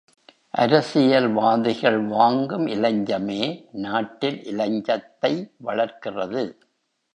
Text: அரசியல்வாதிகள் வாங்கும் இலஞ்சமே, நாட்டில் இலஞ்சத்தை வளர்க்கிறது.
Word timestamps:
அரசியல்வாதிகள் 0.53 1.99
வாங்கும் 2.07 2.65
இலஞ்சமே, 2.67 3.41
நாட்டில் 3.71 4.39
இலஞ்சத்தை 4.43 5.33
வளர்க்கிறது. 5.57 6.43